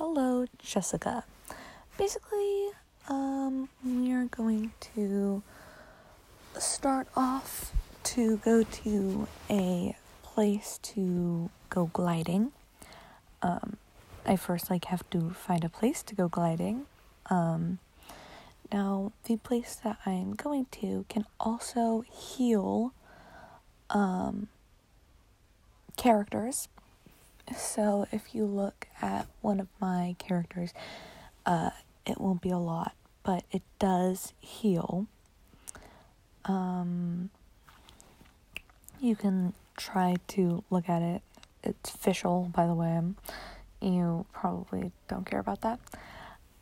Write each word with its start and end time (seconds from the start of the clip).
hello, 0.00 0.46
Jessica. 0.58 1.24
Basically, 1.98 2.70
um, 3.10 3.68
we 3.84 4.10
are 4.12 4.24
going 4.24 4.72
to 4.94 5.42
start 6.58 7.06
off 7.14 7.72
to 8.04 8.38
go 8.38 8.62
to 8.62 9.28
a 9.50 9.94
place 10.22 10.78
to 10.94 11.50
go 11.68 11.90
gliding. 11.92 12.50
Um, 13.42 13.76
I 14.24 14.36
first 14.36 14.70
like 14.70 14.86
have 14.86 15.08
to 15.10 15.32
find 15.32 15.64
a 15.64 15.68
place 15.68 16.02
to 16.04 16.14
go 16.14 16.28
gliding. 16.28 16.86
Um, 17.28 17.78
now 18.72 19.12
the 19.24 19.36
place 19.36 19.78
that 19.84 19.98
I'm 20.06 20.32
going 20.34 20.64
to 20.80 21.04
can 21.10 21.26
also 21.38 22.04
heal 22.10 22.94
um, 23.90 24.48
characters 25.98 26.68
so 27.56 28.06
if 28.12 28.34
you 28.34 28.44
look 28.44 28.88
at 29.02 29.26
one 29.40 29.60
of 29.60 29.68
my 29.80 30.16
characters, 30.18 30.72
uh, 31.46 31.70
it 32.06 32.20
won't 32.20 32.40
be 32.40 32.50
a 32.50 32.58
lot, 32.58 32.94
but 33.22 33.44
it 33.50 33.62
does 33.78 34.32
heal. 34.40 35.06
Um, 36.44 37.30
you 39.00 39.16
can 39.16 39.54
try 39.76 40.16
to 40.28 40.64
look 40.70 40.88
at 40.88 41.02
it. 41.02 41.22
It's 41.62 41.94
official, 41.94 42.50
by 42.54 42.66
the 42.66 42.74
way. 42.74 43.00
You 43.80 44.26
probably 44.32 44.92
don't 45.08 45.24
care 45.24 45.40
about 45.40 45.62
that. 45.62 45.80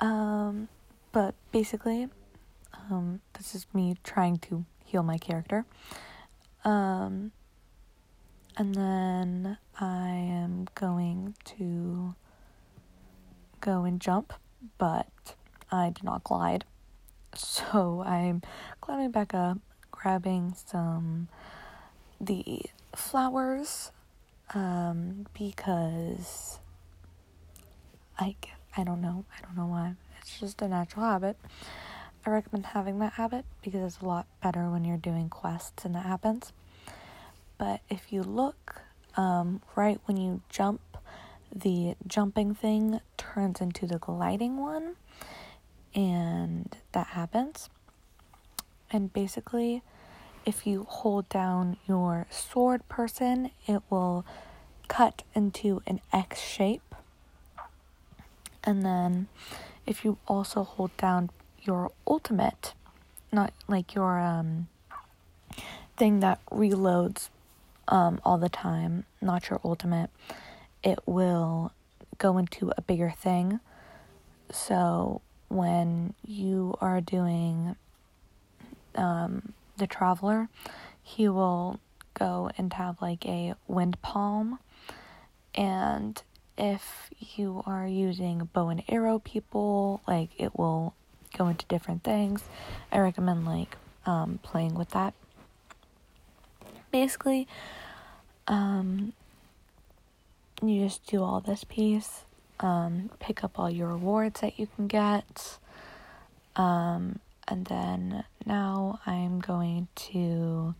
Um, 0.00 0.68
but 1.12 1.34
basically, 1.52 2.08
um, 2.90 3.20
this 3.34 3.54
is 3.54 3.66
me 3.72 3.96
trying 4.02 4.38
to 4.38 4.64
heal 4.84 5.02
my 5.02 5.18
character. 5.18 5.64
Um, 6.64 7.32
and 8.56 8.74
then 8.74 9.58
I 9.80 10.03
going 10.84 11.34
to 11.44 12.14
go 13.62 13.84
and 13.84 13.98
jump, 14.00 14.34
but 14.76 15.34
I 15.72 15.90
did 15.90 16.04
not 16.04 16.24
glide. 16.24 16.64
So 17.36 18.04
I'm 18.06 18.42
climbing 18.80 19.10
back 19.10 19.34
up, 19.34 19.58
grabbing 19.90 20.54
some 20.54 21.26
the 22.20 22.62
flowers 22.94 23.90
um, 24.54 25.26
because 25.36 26.60
I 28.20 28.36
I 28.76 28.84
don't 28.84 29.00
know 29.00 29.24
I 29.36 29.42
don't 29.44 29.56
know 29.56 29.66
why 29.66 29.94
it's 30.20 30.38
just 30.38 30.62
a 30.62 30.68
natural 30.68 31.04
habit. 31.06 31.36
I 32.24 32.30
recommend 32.30 32.66
having 32.66 33.00
that 33.00 33.14
habit 33.14 33.44
because 33.64 33.82
it's 33.82 34.00
a 34.00 34.06
lot 34.06 34.26
better 34.40 34.70
when 34.70 34.84
you're 34.84 34.96
doing 34.96 35.28
quests 35.28 35.84
and 35.84 35.92
that 35.96 36.06
happens. 36.06 36.52
But 37.58 37.80
if 37.90 38.12
you 38.12 38.22
look 38.22 38.82
um, 39.16 39.60
right 39.76 40.00
when 40.06 40.16
you 40.16 40.42
jump, 40.48 40.80
the 41.54 41.94
jumping 42.06 42.54
thing 42.54 43.00
turns 43.16 43.60
into 43.60 43.86
the 43.86 43.98
gliding 43.98 44.56
one, 44.56 44.96
and 45.94 46.76
that 46.92 47.08
happens. 47.08 47.68
And 48.90 49.12
basically, 49.12 49.82
if 50.44 50.66
you 50.66 50.86
hold 50.88 51.28
down 51.28 51.76
your 51.86 52.26
sword 52.30 52.86
person, 52.88 53.50
it 53.66 53.82
will 53.90 54.24
cut 54.88 55.22
into 55.34 55.82
an 55.86 56.00
X 56.12 56.40
shape. 56.40 56.94
And 58.62 58.84
then, 58.84 59.28
if 59.86 60.04
you 60.04 60.18
also 60.26 60.64
hold 60.64 60.96
down 60.96 61.30
your 61.62 61.92
ultimate, 62.06 62.74
not 63.32 63.52
like 63.68 63.94
your 63.94 64.20
um, 64.20 64.68
thing 65.96 66.20
that 66.20 66.44
reloads 66.50 67.28
um, 67.88 68.20
all 68.24 68.38
the 68.38 68.48
time, 68.48 69.04
not 69.20 69.50
your 69.50 69.60
ultimate, 69.64 70.10
it 70.82 70.98
will 71.06 71.72
go 72.18 72.38
into 72.38 72.72
a 72.76 72.82
bigger 72.82 73.10
thing. 73.10 73.60
So 74.50 75.20
when 75.48 76.14
you 76.24 76.76
are 76.80 77.00
doing 77.00 77.76
um, 78.94 79.52
the 79.76 79.86
traveler, 79.86 80.48
he 81.02 81.28
will 81.28 81.80
go 82.14 82.50
and 82.56 82.72
have 82.72 83.00
like 83.02 83.26
a 83.26 83.54
wind 83.66 84.00
palm. 84.02 84.58
And 85.54 86.22
if 86.56 87.10
you 87.36 87.62
are 87.66 87.86
using 87.86 88.48
bow 88.52 88.68
and 88.68 88.82
arrow 88.88 89.18
people, 89.18 90.00
like 90.06 90.30
it 90.38 90.56
will 90.58 90.94
go 91.36 91.48
into 91.48 91.66
different 91.66 92.04
things. 92.04 92.44
I 92.92 92.98
recommend 92.98 93.44
like 93.44 93.76
um, 94.06 94.38
playing 94.42 94.74
with 94.74 94.90
that 94.90 95.14
basically, 96.94 97.48
um, 98.46 99.12
you 100.62 100.84
just 100.84 101.04
do 101.08 101.24
all 101.24 101.40
this 101.40 101.64
piece, 101.64 102.22
um, 102.60 103.10
pick 103.18 103.42
up 103.42 103.58
all 103.58 103.68
your 103.68 103.88
rewards 103.88 104.42
that 104.42 104.60
you 104.60 104.68
can 104.76 104.86
get, 104.86 105.58
um, 106.54 107.18
and 107.48 107.66
then 107.66 108.22
now 108.46 109.00
I'm 109.06 109.40
going 109.40 109.88
to 110.12 110.76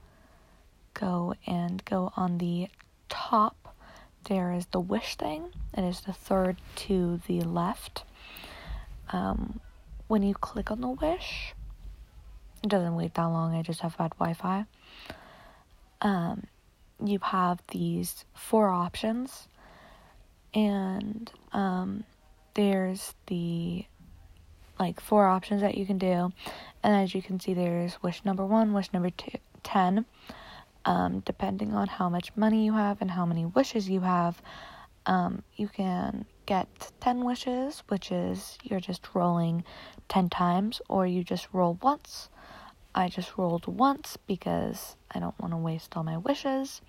go 0.94 1.34
and 1.48 1.84
go 1.84 2.12
on 2.16 2.38
the 2.38 2.68
top. 3.08 3.74
There 4.28 4.52
is 4.52 4.66
the 4.66 4.78
wish 4.78 5.16
thing. 5.16 5.46
It 5.76 5.82
is 5.82 6.02
the 6.02 6.12
third 6.12 6.58
to 6.86 7.20
the 7.26 7.40
left. 7.40 8.04
Um, 9.10 9.58
when 10.06 10.22
you 10.22 10.34
click 10.34 10.70
on 10.70 10.80
the 10.80 10.90
wish, 10.90 11.54
it 12.62 12.68
doesn't 12.68 12.94
wait 12.94 13.14
that 13.14 13.24
long. 13.24 13.52
I 13.52 13.62
just 13.62 13.80
have 13.80 13.98
bad 13.98 14.12
Wi-Fi 14.20 14.66
um, 16.04 16.44
you 17.04 17.18
have 17.22 17.60
these 17.72 18.24
four 18.34 18.68
options, 18.68 19.48
and 20.54 21.32
um, 21.52 22.04
there's 22.54 23.14
the 23.26 23.84
like 24.78 25.00
four 25.00 25.26
options 25.26 25.62
that 25.62 25.76
you 25.76 25.86
can 25.86 25.98
do, 25.98 26.32
and 26.82 26.94
as 26.94 27.14
you 27.14 27.22
can 27.22 27.40
see, 27.40 27.54
there's 27.54 28.00
wish 28.02 28.24
number 28.24 28.46
one, 28.46 28.72
wish 28.72 28.92
number 28.92 29.10
two, 29.10 29.38
ten. 29.64 30.04
Um, 30.86 31.20
depending 31.20 31.72
on 31.72 31.86
how 31.88 32.10
much 32.10 32.36
money 32.36 32.66
you 32.66 32.74
have 32.74 33.00
and 33.00 33.10
how 33.10 33.24
many 33.24 33.46
wishes 33.46 33.88
you 33.88 34.00
have, 34.00 34.42
um, 35.06 35.42
you 35.56 35.66
can 35.66 36.26
get 36.46 36.92
10 37.00 37.24
wishes, 37.24 37.82
which 37.88 38.12
is 38.12 38.58
you're 38.62 38.80
just 38.80 39.14
rolling 39.14 39.64
10 40.08 40.28
times, 40.28 40.80
or 40.88 41.06
you 41.06 41.24
just 41.24 41.48
roll 41.52 41.78
once, 41.82 42.28
I 42.94 43.08
just 43.08 43.36
rolled 43.36 43.66
once 43.66 44.16
because 44.26 44.96
I 45.10 45.18
don't 45.18 45.38
want 45.40 45.52
to 45.52 45.56
waste 45.56 45.96
all 45.96 46.04
my 46.04 46.16
wishes. 46.16 46.80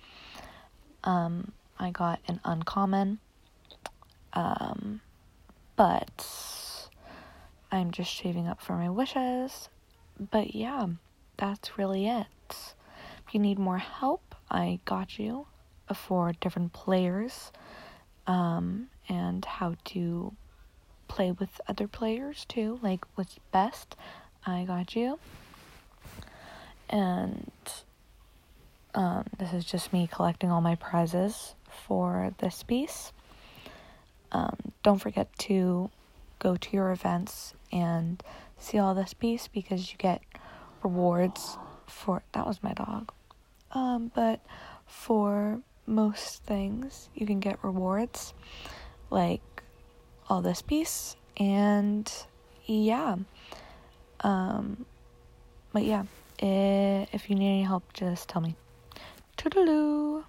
Um, 1.02 1.52
I 1.78 1.90
got 1.90 2.20
an 2.28 2.40
uncommon. 2.44 3.18
Um, 4.32 5.00
but 5.74 6.88
I'm 7.72 7.90
just 7.90 8.16
saving 8.16 8.46
up 8.46 8.60
for 8.60 8.74
my 8.76 8.88
wishes. 8.88 9.68
But 10.18 10.54
yeah, 10.54 10.86
that's 11.36 11.76
really 11.76 12.06
it. 12.06 12.26
If 13.26 13.34
you 13.34 13.40
need 13.40 13.58
more 13.58 13.78
help, 13.78 14.34
I 14.50 14.78
got 14.84 15.18
you 15.18 15.46
for 15.92 16.32
different 16.40 16.72
players 16.72 17.50
um, 18.26 18.88
and 19.08 19.44
how 19.44 19.74
to 19.86 20.34
play 21.08 21.32
with 21.32 21.60
other 21.68 21.88
players 21.88 22.44
too, 22.44 22.78
like 22.82 23.04
what's 23.16 23.38
best. 23.52 23.96
I 24.44 24.64
got 24.64 24.94
you 24.94 25.18
and 26.88 27.50
um, 28.94 29.24
this 29.38 29.52
is 29.52 29.64
just 29.64 29.92
me 29.92 30.08
collecting 30.10 30.50
all 30.50 30.60
my 30.60 30.74
prizes 30.74 31.54
for 31.86 32.32
this 32.38 32.62
piece. 32.62 33.12
Um, 34.32 34.56
don't 34.82 34.98
forget 34.98 35.28
to 35.40 35.90
go 36.38 36.56
to 36.56 36.70
your 36.72 36.90
events 36.92 37.54
and 37.72 38.22
see 38.58 38.78
all 38.78 38.94
this 38.94 39.14
piece 39.14 39.48
because 39.48 39.90
you 39.90 39.98
get 39.98 40.22
rewards 40.82 41.58
for 41.86 42.22
that 42.32 42.46
was 42.46 42.62
my 42.62 42.72
dog. 42.72 43.12
Um, 43.72 44.10
but 44.14 44.40
for 44.86 45.60
most 45.86 46.42
things, 46.44 47.08
you 47.14 47.26
can 47.26 47.40
get 47.40 47.62
rewards 47.62 48.34
like 49.10 49.42
all 50.28 50.42
this 50.42 50.62
piece 50.62 51.16
and 51.36 52.10
yeah. 52.64 53.16
Um, 54.20 54.86
but 55.72 55.84
yeah. 55.84 56.04
If 56.38 57.30
you 57.30 57.36
need 57.36 57.48
any 57.48 57.62
help, 57.62 57.92
just 57.92 58.28
tell 58.28 58.42
me. 58.42 58.56
Toodaloo! 59.36 60.24